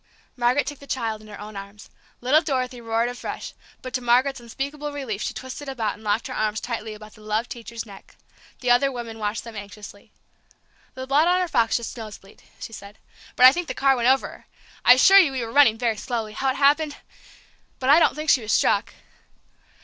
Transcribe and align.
Margaret 0.35 0.65
took 0.65 0.79
the 0.79 0.87
child 0.87 1.21
in 1.21 1.27
her 1.27 1.39
own 1.39 1.55
arms. 1.55 1.91
Little 2.21 2.41
Dorothy 2.41 2.81
roared 2.81 3.07
afresh, 3.07 3.53
but 3.83 3.93
to 3.93 4.01
Margaret's 4.01 4.39
unspeakable 4.39 4.91
relief 4.91 5.21
she 5.21 5.31
twisted 5.35 5.69
about 5.69 5.93
and 5.93 6.03
locked 6.03 6.25
her 6.25 6.33
arms 6.33 6.59
tightly 6.59 6.95
about 6.95 7.13
the 7.13 7.21
loved 7.21 7.51
teacher's 7.51 7.85
neck. 7.85 8.15
The 8.61 8.71
other 8.71 8.91
woman 8.91 9.19
watched 9.19 9.43
them 9.43 9.55
anxiously. 9.55 10.11
"That 10.95 11.05
blood 11.05 11.27
on 11.27 11.39
her 11.39 11.47
frock's 11.47 11.77
just 11.77 11.95
nosebleed," 11.95 12.41
she 12.59 12.73
said; 12.73 12.97
"but 13.35 13.45
I 13.45 13.51
think 13.51 13.67
the 13.67 13.75
car 13.75 13.95
went 13.95 14.07
over 14.09 14.27
her! 14.27 14.47
I 14.83 14.93
assure 14.93 15.19
you 15.19 15.31
we 15.33 15.45
were 15.45 15.53
running 15.53 15.77
very 15.77 15.97
slowly. 15.97 16.33
How 16.33 16.49
it 16.49 16.55
happened! 16.55 16.97
But 17.77 17.91
I 17.91 17.99
don't 17.99 18.15
think 18.15 18.31
she 18.31 18.41
was 18.41 18.51
struck." 18.53 18.95